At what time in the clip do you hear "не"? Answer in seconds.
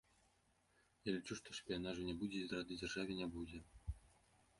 2.07-2.15, 3.21-3.27